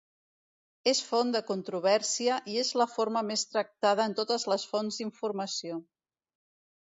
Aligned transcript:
És 0.91 1.01
font 1.09 1.33
de 1.35 1.41
controvèrsia 1.49 2.37
i 2.53 2.55
és 2.61 2.71
la 2.81 2.87
forma 2.93 3.23
més 3.29 3.43
tractada 3.51 4.09
en 4.11 4.17
totes 4.21 4.47
les 4.53 4.67
fonts 4.71 4.97
d'informació. 5.03 5.77